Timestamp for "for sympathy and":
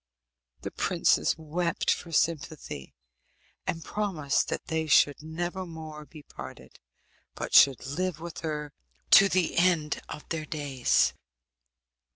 1.93-3.83